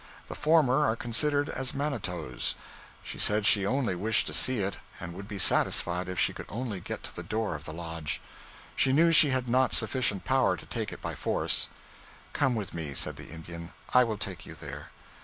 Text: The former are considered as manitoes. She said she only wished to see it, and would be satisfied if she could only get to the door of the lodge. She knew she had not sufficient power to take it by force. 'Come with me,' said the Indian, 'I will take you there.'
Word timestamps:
The 0.29 0.33
former 0.33 0.83
are 0.87 0.95
considered 0.95 1.47
as 1.49 1.75
manitoes. 1.75 2.55
She 3.03 3.19
said 3.19 3.45
she 3.45 3.67
only 3.67 3.93
wished 3.93 4.25
to 4.25 4.33
see 4.33 4.57
it, 4.61 4.77
and 4.99 5.13
would 5.13 5.27
be 5.27 5.37
satisfied 5.37 6.09
if 6.09 6.19
she 6.19 6.33
could 6.33 6.47
only 6.49 6.79
get 6.79 7.03
to 7.03 7.15
the 7.15 7.21
door 7.21 7.53
of 7.53 7.65
the 7.65 7.71
lodge. 7.73 8.19
She 8.75 8.93
knew 8.93 9.11
she 9.11 9.29
had 9.29 9.47
not 9.47 9.75
sufficient 9.75 10.25
power 10.25 10.57
to 10.57 10.65
take 10.65 10.91
it 10.91 11.03
by 11.03 11.13
force. 11.13 11.69
'Come 12.33 12.55
with 12.55 12.73
me,' 12.73 12.95
said 12.95 13.15
the 13.15 13.29
Indian, 13.29 13.73
'I 13.93 14.03
will 14.05 14.17
take 14.17 14.43
you 14.43 14.55
there.' 14.55 14.89